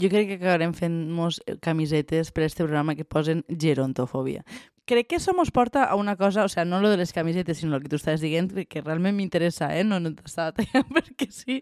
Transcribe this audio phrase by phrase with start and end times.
[0.00, 4.44] Jo crec que acabarem fent-nos camisetes per a este programa que posen gerontofòbia.
[4.90, 7.60] Crec que això ens porta a una cosa, o sea, no lo de les camisetes,
[7.62, 9.84] sinó el que tu estàs dient, que realment m'interessa, eh?
[9.86, 11.60] No, no t'estava tallant perquè sí.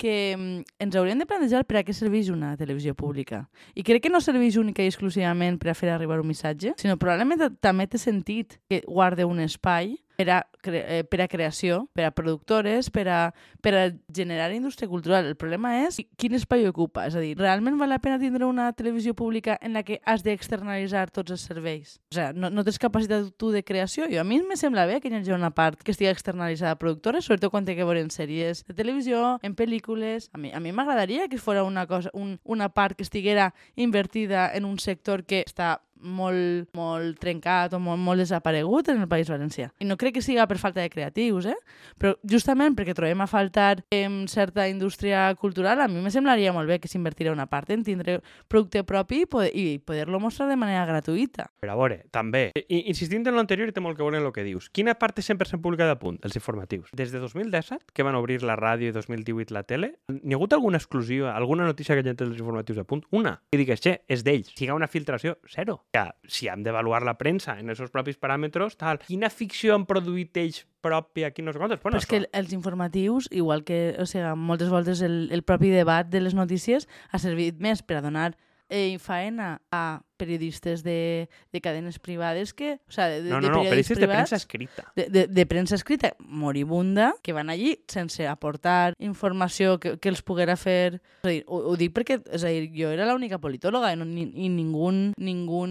[0.00, 3.42] Que mm, ens hauríem de plantejar per a què serveix una televisió pública.
[3.76, 6.96] I crec que no serveix única i exclusivament per a fer arribar un missatge, sinó
[6.96, 11.84] probablement també té sentit que guarde un espai per a, cre eh, per a creació,
[11.94, 13.20] per a productores, per a,
[13.62, 15.26] per a generar indústria cultural.
[15.26, 17.06] El problema és quin espai ocupa.
[17.08, 20.24] És a dir, realment val la pena tindre una televisió pública en la que has
[20.26, 21.98] d'externalitzar tots els serveis?
[22.12, 24.08] O sigui, no, no tens capacitat tu de creació?
[24.10, 26.80] Jo, a mi me sembla bé que hi hagi una part que estigui externalitzada a
[26.80, 30.30] productores, sobretot quan té que veure en sèries de televisió, en pel·lícules...
[30.34, 34.50] A mi a mi m'agradaria que fos una, cosa, un, una part que estiguera invertida
[34.54, 39.28] en un sector que està molt, molt trencat o molt, molt desaparegut en el País
[39.30, 39.70] Valencià.
[39.80, 41.56] I no crec que siga per falta de creatius, eh?
[41.98, 46.68] però justament perquè trobem a faltar en certa indústria cultural, a mi me semblaria molt
[46.68, 50.56] bé que s'invertirà una part en tindre producte propi i poder- i poder-lo mostrar de
[50.56, 51.48] manera gratuïta.
[51.60, 54.32] Però a veure, també, i- insistint en l'anterior i té molt que veure en el
[54.32, 56.18] que dius, quina part és 100% pública de punt?
[56.22, 56.88] Els informatius.
[56.92, 60.52] Des de 2017, que van obrir la ràdio i 2018 la tele, n'hi ha hagut
[60.52, 63.04] alguna exclusiva, alguna notícia que hagi entrat els informatius de punt?
[63.10, 63.40] Una.
[63.52, 64.52] I digues, che, és d'ells.
[64.54, 65.84] Si hi ha una filtració, zero.
[65.94, 69.84] Ja, si hem d'avaluar la premsa en els seus propis paràmetres, tal, quina ficció han
[69.86, 71.78] produït ells pròpia, aquí no sé quantes?
[71.84, 75.70] Bueno, Però és que els informatius, igual que o sigui, moltes voltes el, el propi
[75.70, 78.32] debat de les notícies ha servit més per a donar
[78.68, 82.80] eh, faena a periodistes de, de cadenes privades que...
[82.88, 84.92] O sea, de, de, No, de no, no, periodistes periodistes de privats premsa escrita.
[84.96, 90.22] de, de, de premsa escrita moribunda que van allí sense aportar informació que, que els
[90.22, 91.00] poguera fer...
[91.24, 93.96] És a dir, ho, ho dic perquè és a dir, jo era l'única politòloga i,
[93.98, 95.64] no, ni, i ningú, ningú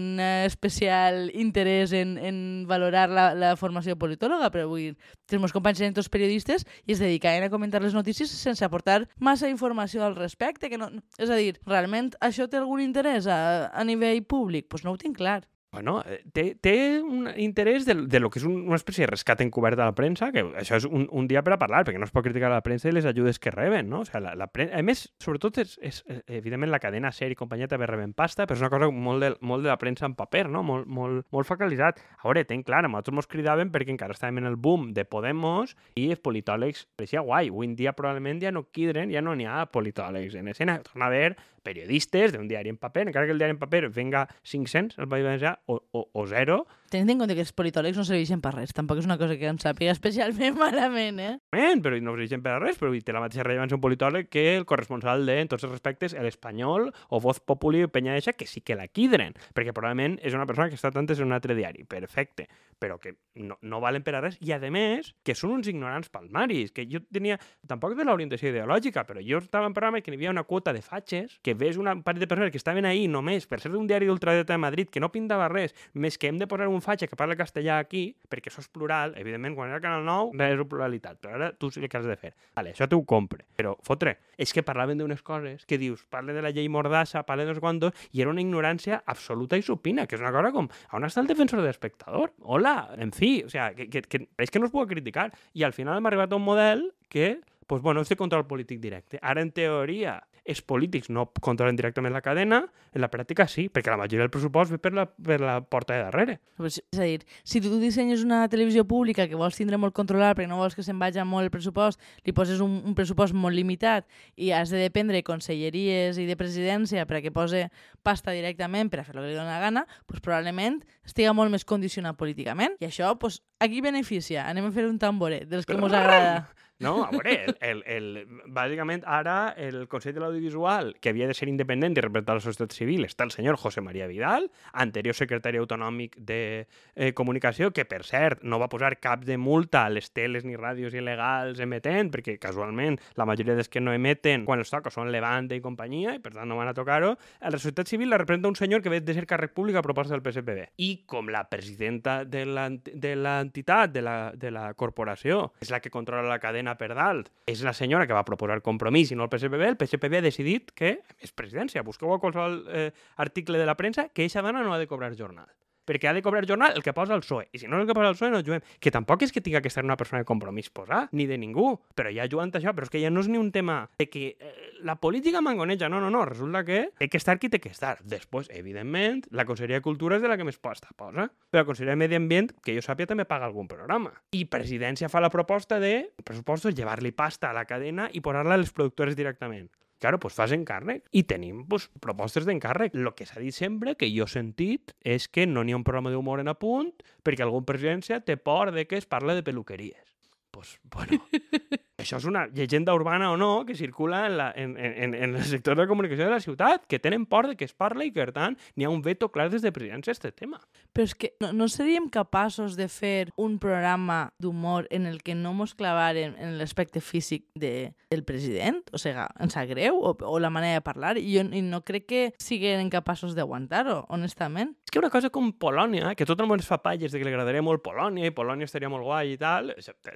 [0.44, 4.94] especial interès en, en valorar la, la formació politòloga, però vull dir,
[5.30, 9.04] els meus companys eren tots periodistes i es dedicaven a comentar les notícies sense aportar
[9.18, 10.68] massa informació al respecte.
[10.70, 14.33] Que no, no- és a dir, realment això té algun interès a, a nivell públic?
[14.34, 15.42] Doncs pues no ho tinc clar.
[15.74, 19.08] Bueno, eh, té, té un interès de, de lo que és un, una espècie de
[19.10, 21.98] rescat encobert de la premsa, que això és un, un dia per a parlar, perquè
[21.98, 24.04] no es pot criticar la premsa i les ajudes que reben, no?
[24.04, 24.68] O sigui, la, la pre...
[24.70, 28.46] A més, sobretot, és, és, eh, evidentment, la cadena SER i companyia també reben pasta,
[28.46, 30.62] però és una cosa molt de, molt de la premsa en paper, no?
[30.62, 31.98] Molt, molt, molt focalitzat.
[32.20, 35.74] A veure, tenc clar, nosaltres mos cridaven perquè encara estàvem en el boom de Podemos
[35.98, 37.50] i els politòlegs pareixia guai.
[37.50, 40.78] Avui en dia probablement ja no quidren, ja no n'hi ha politòlegs en escena.
[40.86, 41.34] Torna a haver
[41.64, 45.26] periodistes d'un diari en paper, encara que el diari en paper venga 500 al País
[45.26, 46.64] Valencià o, o, o zero,
[46.94, 49.48] Tenint en compte que els politòlegs no serveixen per res, tampoc és una cosa que
[49.50, 51.32] em sàpiga especialment malament, eh?
[51.50, 54.62] Bien, però no serveixen per res, però té la mateixa rellevància un politòleg que el
[54.62, 58.62] corresponsal de, en tots els respectes, l'Espanyol o Voz Populi o Penya Eixa, que sí
[58.62, 61.82] que la quidren, perquè probablement és una persona que està antes en un altre diari,
[61.82, 62.46] perfecte,
[62.78, 66.14] però que no, no valen per a res, i a més, que són uns ignorants
[66.14, 70.20] palmaris, que jo tenia, tampoc de l'orientació ideològica, però jo estava en programa que hi
[70.20, 73.50] havia una quota de fatxes, que ves una parell de persones que estaven ahí només
[73.50, 76.46] per ser d'un diari d'ultradreta de Madrid, que no pintava res, més que hem de
[76.46, 80.04] posar un fatxa que parla castellà aquí, perquè això és plural, evidentment, quan era Canal
[80.06, 82.34] 9, no és pluralitat, però ara tu sí que has de fer.
[82.56, 83.44] Vale, això t'ho compre.
[83.56, 87.44] Però, fotre, és que parlaven d'unes coses que dius, parle de la llei Mordassa, parle
[87.44, 90.52] de no sé quantos, i era una ignorància absoluta i supina, que és una cosa
[90.54, 92.34] com, on està el defensor de l'espectador?
[92.42, 95.30] Hola, en fi, o sea, que, que, que, és que no es pot criticar.
[95.54, 98.80] I al final hem arribat a un model que pues bueno, és de control polític
[98.80, 99.18] directe.
[99.22, 102.60] Ara, en teoria, els polítics no controlen directament la cadena,
[102.92, 105.96] en la pràctica sí, perquè la majoria del pressupost ve per la, per la porta
[105.96, 106.36] de darrere.
[106.60, 110.36] Pues, és a dir, si tu dissenyes una televisió pública que vols tindre molt controlada
[110.36, 113.56] perquè no vols que se'n vagi molt el pressupost, li poses un, un pressupost molt
[113.56, 114.06] limitat
[114.36, 117.66] i has de dependre de conselleries i de presidència per a que pose
[118.04, 121.52] pasta directament per a fer el que li dóna la gana, pues, probablement estiga molt
[121.52, 122.76] més condicionat políticament.
[122.84, 124.44] I això, pues, a qui beneficia?
[124.50, 126.44] Anem a fer un tamboret dels que mos agrada.
[126.82, 128.06] No, a veure, el, el,
[128.50, 132.74] bàsicament ara el Consell de l'Audiovisual, que havia de ser independent i representar la societat
[132.74, 136.66] civil, està el senyor José María Vidal, anterior secretari autonòmic de
[136.96, 140.56] eh, Comunicació, que per cert no va posar cap de multa a les teles ni
[140.58, 145.12] ràdios il·legals emetent, perquè casualment la majoria dels que no emeten quan els toca són
[145.14, 147.14] Levante i companyia, i per tant no van a tocar-ho.
[147.40, 150.18] La societat civil la representa un senyor que ve de ser càrrec públic a proposta
[150.18, 150.66] del PSPB.
[150.82, 155.78] I com la presidenta de l'ent- de l'entitat, de, la, de la corporació, és la
[155.78, 159.26] que controla la cadena per dalt, és la senyora que va proposar compromís i no
[159.28, 162.88] el PSPB, el PSPB ha decidit que, és presidència, busqueu a qualsevol eh,
[163.20, 165.52] article de la premsa, que eixa dona no ha de cobrar jornal
[165.84, 167.48] perquè ha de cobrar jornal el que posa el PSOE.
[167.52, 168.64] I si no és el que posa el PSOE, no juguem.
[168.80, 171.78] Que tampoc és que tinga que estar una persona de compromís posar, ni de ningú.
[171.94, 174.24] Però ja jugant això, però és que ja no és ni un tema de que
[174.38, 175.88] eh, la política mangoneja.
[175.88, 176.24] No, no, no.
[176.28, 177.98] Resulta que té que estar qui té que estar.
[178.02, 181.28] Després, evidentment, la Conselleria de Cultura és de la que més pasta posa.
[181.50, 184.14] Però la Conselleria de Medi Ambient, que jo sàpia, també paga algun programa.
[184.32, 188.62] I Presidència fa la proposta de pressupostos, llevar-li pasta a la cadena i posar-la a
[188.62, 189.68] les productores directament.
[190.02, 192.96] Claro, pues fas encàrrec i tenim pues, propostes d'encàrrec.
[192.98, 195.86] El que s'ha dit sempre, que jo he sentit, és que no n'hi ha un
[195.86, 196.92] programa d'humor en apunt
[197.24, 200.16] perquè algun presidència té por de que es parle de peluqueries.
[200.50, 201.24] Pues, bueno,
[201.98, 205.44] això és una llegenda urbana o no que circula en, la, en, en, en el
[205.44, 208.24] sector de comunicació de la ciutat, que tenen por de que es parli i que,
[208.24, 210.58] per tant, n'hi ha un veto clar des de presidència a aquest tema.
[210.94, 215.36] Però és que no, no seríem capaços de fer un programa d'humor en el que
[215.38, 218.82] no mos clavarem en l'aspecte físic de, del president?
[218.92, 220.00] O sigui, ens sap greu?
[220.02, 221.14] O, o la manera de parlar?
[221.18, 224.74] I jo i no crec que siguin capaços d'aguantar-ho, honestament.
[224.94, 227.32] Que una cosa com Polònia, que tot el món es fa palles de que li
[227.32, 229.72] agradaria molt Polònia i Polònia estaria molt guai i tal,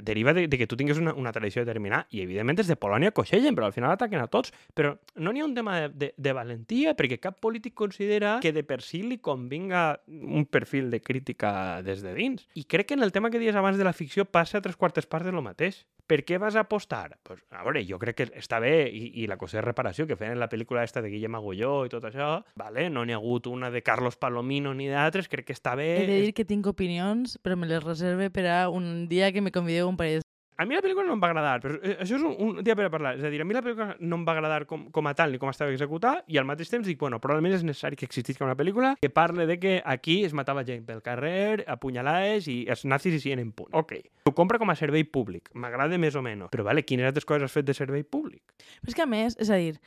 [0.06, 3.10] deriva de, de que tu tinguis una, una tradició determinada i evidentment des de Polònia
[3.10, 4.54] coixegen, però al final ataquen a tots.
[4.78, 8.54] Però no n'hi ha un tema de, de, de valentia perquè cap polític considera que
[8.54, 12.46] de per si li convinga un perfil de crítica des de dins.
[12.54, 14.78] I crec que en el tema que dies abans de la ficció passa a tres
[14.78, 15.88] quartes parts de lo mateix.
[16.08, 17.18] Per què vas apostar?
[17.22, 20.16] Pues, a veure, jo crec que està bé i, i la qüestió de reparació que
[20.16, 22.88] feien en la pel·lícula esta de Guillem Agulló i tot això, vale?
[22.88, 25.90] no n'hi ha hagut una de Carlos Palomino ni d'altres, crec que està bé.
[26.02, 29.44] He de dir que tinc opinions, però me les reserve per a un dia que
[29.44, 30.24] me convideu un parell
[30.58, 32.74] a mi la pel·lícula no em va agradar, però eh, això és un, un dia
[32.74, 33.14] per a parlar.
[33.14, 35.30] És a dir, a mi la pel·lícula no em va agradar com, com a tal
[35.30, 38.46] ni com estava executada i al mateix temps dic, bueno, probablement és necessari que existisca
[38.46, 42.82] una pel·lícula que parle de que aquí es matava gent pel carrer, apunyalades i els
[42.90, 43.70] nazis hi siguin en punt.
[43.78, 43.94] Ok.
[44.26, 45.52] Ho compra com a servei públic.
[45.54, 46.50] M'agrada més o menys.
[46.50, 48.42] Però, vale, quines altres coses has fet de servei públic?
[48.82, 49.78] Però és que, a més, és a dir,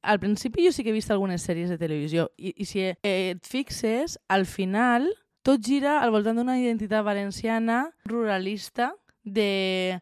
[0.00, 3.44] al principi jo sí que he vist algunes sèries de televisió i, i si et
[3.44, 5.10] fixes, al final
[5.46, 8.90] tot gira al voltant d'una identitat valenciana ruralista
[9.24, 10.00] de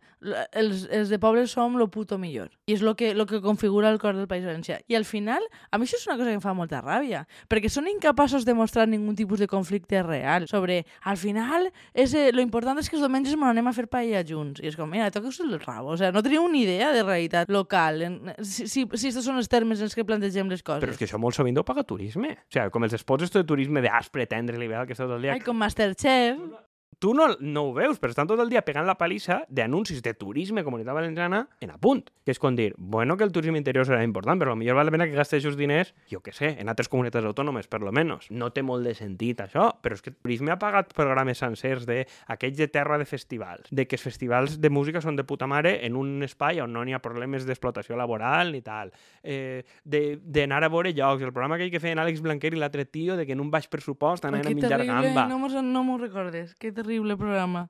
[0.52, 2.50] els, els de pobles som lo puto millor.
[2.66, 4.78] I és lo que, lo que configura el cor del País Valencià.
[4.86, 7.70] I al final, a mi això és una cosa que em fa molta ràbia, perquè
[7.72, 12.42] són incapaços de mostrar ningun tipus de conflicte real sobre, al final, és, eh, lo
[12.42, 14.62] important és que els diumenges me anem a fer paella junts.
[14.62, 15.94] I és com, mira, toques el rabo.
[15.94, 19.38] O sea, no teniu ni idea de realitat local, en, si, si, si estos són
[19.38, 20.84] els termes en els que plantegem les coses.
[20.84, 22.36] Però és que això molt sovint ho paga turisme.
[22.38, 25.36] O sigui, com els spots de turisme d'aspre, tendre, liberal, que està tot el dia...
[25.38, 26.67] Ai, com Masterchef
[26.98, 30.14] tu no, no ho veus, però estan tot el dia pegant la palissa d'anuncis de
[30.18, 32.08] turisme comunitat valenciana en apunt.
[32.26, 34.92] Que és com dir, bueno, que el turisme interior serà important, però potser val la
[34.92, 38.26] pena que gastes aquests diners, jo que sé, en altres comunitats autònomes, per lo menos.
[38.30, 41.86] No té molt de sentit això, però és que el turisme ha pagat programes sencers
[41.86, 45.46] de aquells de terra de festivals, de que els festivals de música són de puta
[45.46, 48.92] mare en un espai on no n'hi ha problemes d'explotació laboral ni tal.
[49.22, 53.16] Eh, D'anar a veure llocs, el programa aquell que feien Àlex Blanquer i l'altre tio,
[53.16, 55.28] de que en un baix pressupost anaven a menjar gamba.
[55.30, 57.66] No m'ho no recordes, que terrible programa.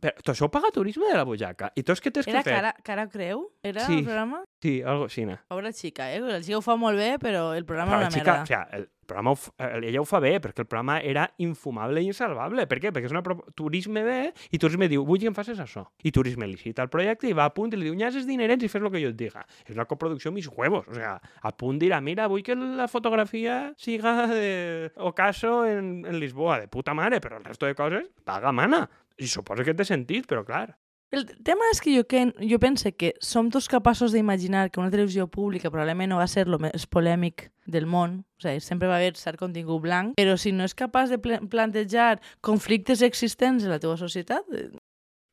[0.00, 1.72] Però tu això ho paga turisme de la butxaca.
[1.76, 2.54] I tu és que tens Era que fer...
[2.56, 3.42] cara, cara creu?
[3.62, 3.98] Era Sí.
[3.98, 4.38] el programa?
[4.62, 5.26] Sí, algo així.
[5.28, 5.36] no.
[5.52, 6.20] Pobra xica, eh?
[6.24, 8.42] La xica ho fa molt bé, però el programa Però era una xica, merda.
[8.42, 12.02] o sigui, el programa ho, eh, ella ho fa bé, perquè el programa era infumable
[12.02, 12.66] i insalvable.
[12.70, 12.92] Per què?
[12.94, 13.36] Perquè és una pro...
[13.58, 14.18] turisme bé
[14.54, 15.84] i turisme diu, vull que em facis això.
[16.06, 18.66] I turisme li cita el projecte i va a punt i li diu, els dinerets
[18.66, 19.44] i fes el que jo et diga.
[19.66, 20.88] És una coproducció mis huevos.
[20.88, 26.20] O sea, a punt dirà, mira, vull que la fotografia siga de Ocaso en, en
[26.20, 28.86] Lisboa, de puta mare, però el resto de coses, paga mana.
[29.20, 30.70] I suposo que té sentit, però clar.
[31.10, 34.92] El tema és que jo, que jo pense que som tots capaços d'imaginar que una
[34.92, 39.00] televisió pública probablement no va ser el més polèmic del món, o sigui, sempre va
[39.00, 43.74] haver cert contingut blanc, però si no és capaç de pla- plantejar conflictes existents en
[43.74, 44.68] la teva societat, eh,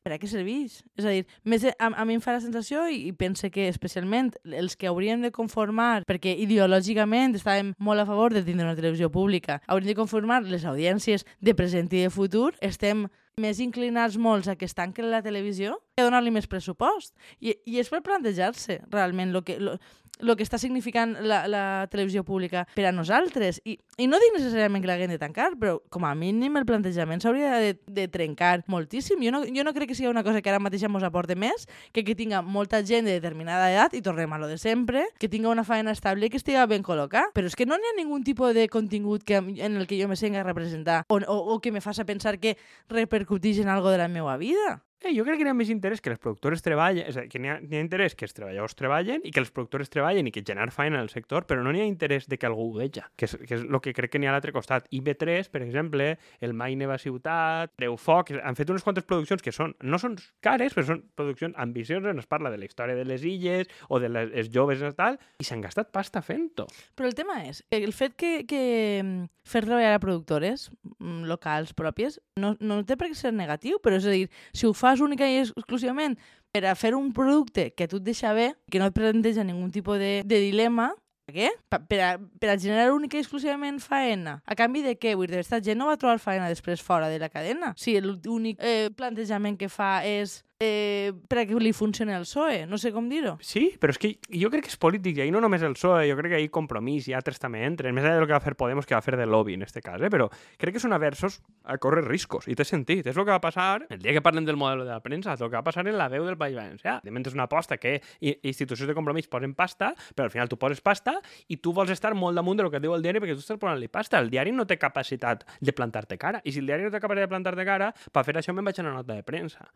[0.02, 0.80] per a què serveix?
[0.98, 3.68] És a dir, més, a, a mi em fa la sensació i, i pense que
[3.70, 8.74] especialment els que hauríem de conformar, perquè ideològicament estàvem molt a favor de tindre una
[8.78, 13.06] televisió pública, hauríem de conformar les audiències de present i de futur, estem
[13.42, 17.14] més inclinats molts a que es tanquen la televisió que donar-li més pressupost.
[17.40, 19.78] I, I és per plantejar-se realment el que, lo,
[20.20, 23.60] lo que està significant la, la televisió pública per a nosaltres.
[23.64, 27.22] I, I no dic necessàriament que l'haguem de tancar, però com a mínim el plantejament
[27.22, 29.22] s'hauria de, de trencar moltíssim.
[29.24, 31.68] Jo no, jo no crec que sigui una cosa que ara mateix ens aporte més
[31.92, 35.28] que que tinga molta gent de determinada edat, i tornem a lo de sempre, que
[35.28, 37.34] tinga una feina estable i que estigui ben col·locat.
[37.36, 40.08] Però és que no n'hi ha ningun tipus de contingut que, en el que jo
[40.08, 42.56] me senga a representar o, o, o que me faça pensar que
[42.88, 44.82] repercutix en algo de la meva vida.
[44.98, 47.30] Eh, jo crec que hi ha més interès que les productores treballen, és a dir,
[47.30, 50.32] que n'hi ha, ha interès que els treballadors treballen i que els productors treballen i
[50.34, 52.80] que generar feina en el sector, però no n'hi ha interès de que algú ho
[52.80, 54.88] veja, que és, que és el que crec que n'hi ha a l'altre costat.
[54.90, 56.08] IB3, per exemple,
[56.42, 60.18] el Mai Neva Ciutat, Treu Foc, han fet unes quantes produccions que són, no són
[60.42, 64.02] cares, però són produccions ambicioses, on es parla de la història de les illes o
[64.02, 66.66] de les, els joves i tal, i s'han gastat pasta fent-ho.
[66.98, 68.64] Però el tema és el fet que, que
[69.04, 73.78] mm, fer treballar a productores mm, locals pròpies no, no té per què ser negatiu,
[73.82, 76.16] però és a dir, si ho fas única i exclusivament
[76.52, 79.70] per a fer un producte que tu et deixa bé, que no et planteja ningun
[79.70, 80.94] tipus de, de dilema,
[81.28, 81.48] per què?
[81.68, 84.38] Pa- Per a, per a generar única i exclusivament faena.
[84.48, 85.12] A canvi de què?
[85.14, 87.74] Vull dir, aquesta gent no va trobar faena després fora de la cadena.
[87.76, 92.64] Si l'únic eh, plantejament que fa és eh, per a que li funcioni el PSOE,
[92.66, 93.36] no sé com dir-ho.
[93.44, 96.08] Sí, però és que jo crec que és polític, i ahir no només el PSOE,
[96.10, 98.56] jo crec que ahir Compromís i altres també entren, més enllà del que va fer
[98.58, 100.10] Podemos, que va fer de lobby en este cas, eh?
[100.10, 100.26] però
[100.58, 103.06] crec que són aversos a córrer riscos, i té sentit.
[103.06, 105.44] És el que va passar, el dia que parlem del model de la premsa, és
[105.44, 106.98] el que va passar en la veu del País Valencià.
[107.04, 110.80] De és una aposta que institucions de compromís posen pasta, però al final tu poses
[110.80, 113.44] pasta i tu vols estar molt damunt de lo que diu el diari perquè tu
[113.44, 114.18] estàs posant-li pasta.
[114.18, 116.40] El diari no té capacitat de plantar-te cara.
[116.44, 118.80] I si el diari no té capacitat de plantar-te cara, per fer això me'n vaig
[118.80, 119.68] a una nota de premsa.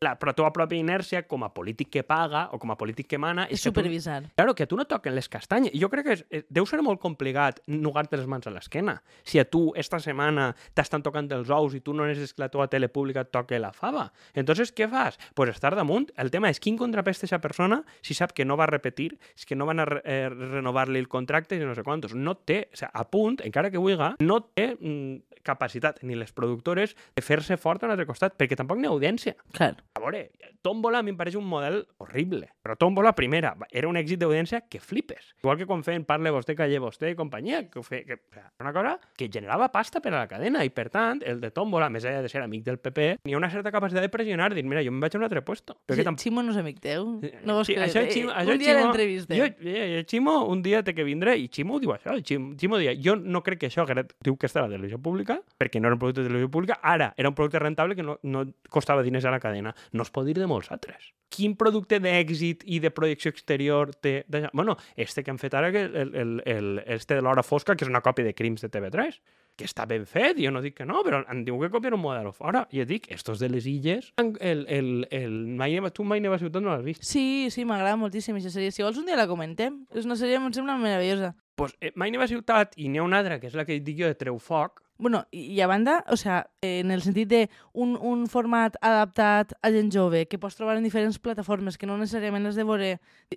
[0.00, 3.18] La, però teva pròpia inèrcia, com a polític que paga o com a polític que
[3.20, 3.44] mana...
[3.50, 4.22] És que tu- supervisar.
[4.34, 5.74] Claro, que a tu no toquen les castanyes.
[5.78, 8.96] Jo crec que és, és, deu ser molt complicat nugar-te les mans a l'esquena.
[9.22, 12.48] Si a tu esta setmana t'estan tocant els ous i tu no necessites que la
[12.52, 14.08] teva tele pública et toque la fava.
[14.34, 15.18] Entonces, què fas?
[15.34, 16.08] Pues estar damunt.
[16.16, 19.56] El tema és quin contrapesta aquesta persona si sap que no va repetir, és que
[19.58, 22.14] no van a re eh, renovar-li el contracte i no sé quantos.
[22.14, 26.32] No té, o sea, a punt, encara que vulga, no té mm, capacitat ni les
[26.32, 29.34] productores de fer-se fort a un altre costat, perquè tampoc n'hi ha audiència.
[29.52, 29.74] Clar.
[30.14, 32.48] Veure, Tómbola a mi em pareix un model horrible.
[32.64, 35.34] Però Tómbola, primera, era un èxit d'audiència que flipes.
[35.42, 38.46] Igual que quan feien Parle vostè, calle vostè i companyia, que, fe, que o sea,
[38.60, 41.90] una cosa que generava pasta per a la cadena i, per tant, el de Tómbola,
[41.92, 44.64] més enllà de ser amic del PP, n'hi ha una certa capacitat de pressionar, dir,
[44.64, 45.76] mira, jo em vaig a un altre puesto.
[45.84, 46.22] Però que tampoc...
[46.24, 47.04] Ximo no és amic teu.
[47.44, 47.90] No vols Sí, creure.
[47.90, 49.38] això, Eh, Ximo, un això, dia Ximo, l'entrevistem.
[49.38, 52.16] Jo, jo, jo, Ximo un dia té que vindre i Ximo diu això.
[52.24, 53.84] Ximo, Ximo dia, jo no crec que això
[54.24, 56.78] diu que està a la televisió pública, perquè no era un producte de televisió pública,
[56.82, 59.74] ara era un producte rentable que no, no costava diners a la cadena.
[59.92, 61.10] No es pot dir de molts altres.
[61.34, 64.20] Quin producte d'èxit i de projecció exterior té...
[64.30, 64.52] d'això?
[64.54, 67.82] Bueno, este que han fet ara, que el, el, el, este de l'hora fosca, que
[67.82, 69.18] és una còpia de Crims de TV3,
[69.58, 72.02] que està ben fet, jo no dic que no, però em diu que copiar un
[72.02, 72.64] model fora.
[72.70, 74.32] I jo dic, estos de les illes, el,
[74.68, 77.02] el, el, mai, Neva- tu mai Neva Ciutat no l'has vist.
[77.06, 78.70] Sí, sí, m'agrada moltíssim aquesta sèrie.
[78.74, 79.82] Si vols un dia la comentem.
[79.94, 81.34] És una sèrie, em sembla meravellosa.
[81.58, 83.98] pues, eh, Mai Neva Ciutat i n'hi ha una altra, que és la que dic
[84.00, 87.50] jo de Treu Foc, Bueno, i, a banda, o sea, eh, en el sentit de
[87.72, 91.98] un, un format adaptat a gent jove que pots trobar en diferents plataformes que no
[91.98, 92.90] necessàriament has de veure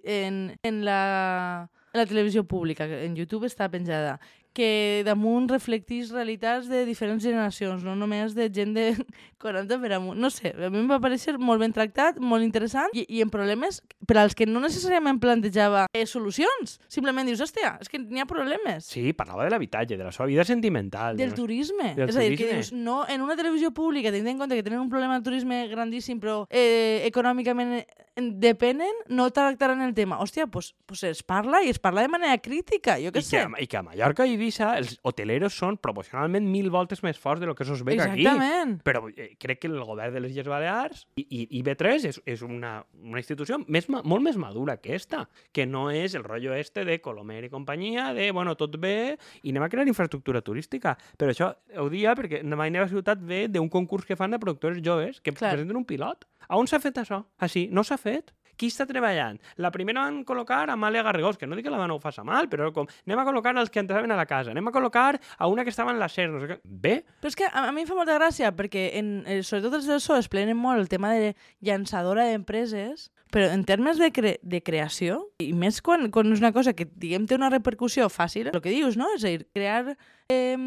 [0.04, 4.20] en, en, la, en la televisió pública, en YouTube està penjada,
[4.58, 8.88] que damunt reflectís realitats de diferents generacions, no només de gent de
[9.44, 10.18] 40 per amunt.
[10.18, 13.30] No sé, a mi em va parecer molt ben tractat, molt interessant i, i en
[13.30, 16.80] problemes per als que no necessàriament plantejava eh, solucions.
[16.90, 18.90] Simplement dius, hòstia, és que n'hi ha problemes.
[18.90, 21.16] sí, parlava de l'habitatge, de la seva vida sentimental.
[21.18, 21.94] Del de no turisme.
[21.96, 24.64] Del és a dir, que dius, no, en una televisió pública, tenint en compte que
[24.66, 27.86] tenen un problema de turisme grandíssim, però eh, econòmicament en-
[28.18, 30.20] depenen, no tractaran el tema.
[30.20, 33.44] Hòstia, pues, pues es parla i es parla de manera crítica, jo què que, sé.
[33.46, 37.42] a, I que a Mallorca i Eivissa els hoteleros són proporcionalment mil voltes més forts
[37.42, 38.26] de lo que sos veig aquí.
[38.26, 38.78] Exactament.
[38.88, 42.22] Però eh, crec que el govern de les Illes Balears i, i, i B3 és,
[42.26, 46.58] és una, una institució més, molt més madura que esta, que no és el rotllo
[46.58, 50.98] este de Colomer i companyia, de, bueno, tot bé, i anem a crear infraestructura turística.
[51.18, 54.82] Però això ho dia perquè Mai Neva Ciutat ve d'un concurs que fan de productors
[54.84, 55.54] joves que Clar.
[55.54, 56.26] presenten un pilot.
[56.48, 57.24] A on s'ha fet això?
[57.44, 58.34] Així, no s'ha fet.
[58.58, 59.38] Qui està treballant?
[59.62, 62.24] La primera van col·locar a Amàlia Garrigós, que no dic que la dona ho faça
[62.26, 65.20] mal, però com anem a col·locar els que entraven a la casa, anem a col·locar
[65.38, 66.58] a una que estava en la SER, no sé què.
[66.66, 69.78] Bé, Però és que a, a mi em fa molta gràcia perquè en, eh, sobretot
[69.78, 74.10] els del PSOE es plenen molt el tema de llançadora d'empreses, però en termes de,
[74.16, 78.10] cre de creació, i més quan, quan és una cosa que, diguem, té una repercussió
[78.10, 79.12] fàcil, el que dius, no?
[79.14, 79.94] És a dir, crear
[80.32, 80.58] eh,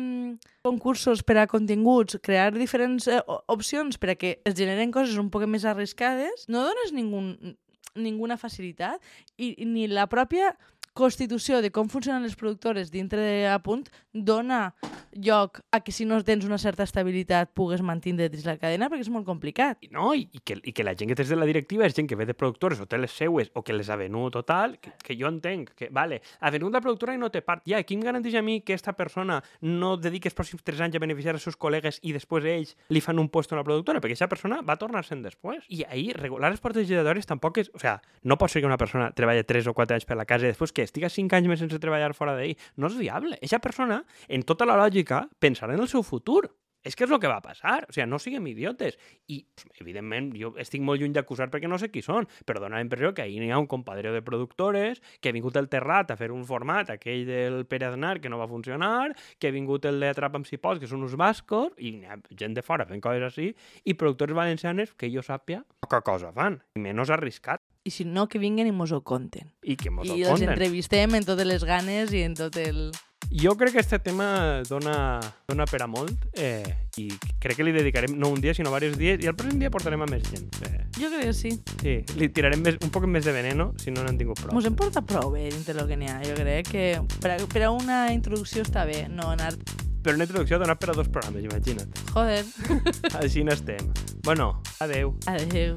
[0.67, 5.31] concursos per a continguts, crear diferents eh, opcions per a que es generen coses un
[5.33, 7.57] poc més arriscades, no dones ningun,
[7.97, 9.01] ninguna facilitat
[9.37, 10.53] i, i ni la pròpia
[10.93, 14.75] constitució de com funcionen les productores dintre de a punt dona
[15.13, 19.07] lloc a que si no tens una certa estabilitat pugues mantenir dins la cadena perquè
[19.07, 19.79] és molt complicat.
[19.83, 21.95] I no, i, i, que, i que la gent que té de la directiva és
[21.97, 24.43] gent que ve de productores o té les seues o que les ha venut o
[24.47, 27.65] tal, que, que jo entenc que, vale, ha venut la productora i no té part.
[27.69, 30.99] Ja, qui em garanteix a mi que aquesta persona no dediqui els pròxims 3 anys
[30.99, 34.03] a beneficiar els seus col·legues i després ells li fan un puesto a la productora?
[34.03, 35.65] Perquè aquesta persona va tornar-se'n després.
[35.69, 37.73] I ahir, regular les portes giratòries tampoc és...
[37.75, 40.29] O sea, no pot ser que una persona treballi 3 o 4 anys per la
[40.29, 42.57] casa i després que estiga 5 anys més sense treballar fora d'ell.
[42.77, 43.39] No és viable.
[43.43, 46.49] Eixa persona, en tota la lògica, pensarà en el seu futur.
[46.81, 47.83] És que és el que va passar.
[47.91, 48.97] O sigui, no siguem idiotes.
[49.29, 49.43] I,
[49.83, 53.13] evidentment, jo estic molt lluny d'acusar perquè no sé qui són, però dona la impressió
[53.13, 56.31] que ahir n'hi ha un compadreo de productores que ha vingut el Terrat a fer
[56.33, 60.09] un format, aquell del Pere Aznar, que no va funcionar, que ha vingut el de
[60.15, 63.05] Atrapa amb si pots, que són uns bascos, i n'hi ha gent de fora fent
[63.05, 63.53] coses així,
[63.85, 68.27] i productores valencianes que jo sàpia poca cosa fan, i menys arriscat, I si no,
[68.29, 69.53] que vinguen i mos ho conten.
[69.65, 70.51] i que mos ho I els conten.
[70.53, 72.91] entrevistem en totes les ganes i en tot el...
[73.31, 76.65] Jo crec que aquest tema dona, dona per a molt eh,
[76.99, 77.07] i
[77.39, 80.03] crec que li dedicarem no un dia sinó diversos dies i el pròxim dia portarem
[80.03, 80.49] a més gent.
[80.67, 81.53] Eh, Jo crec que sí.
[81.81, 84.53] sí, li tirarem més, un poc més de veneno si no n'han tingut prou.
[84.57, 86.19] Mos hem portat prou bé dintre del que n'hi ha.
[86.27, 86.85] Jo crec que
[87.21, 89.55] per a, per a una introducció està bé, no anar...
[90.03, 91.93] Però una introducció ha donat per a dos programes, imagina't.
[92.13, 92.45] Joder.
[93.23, 93.93] Així n'estem.
[94.25, 95.15] Bueno, adeu.
[95.29, 95.77] Adeu.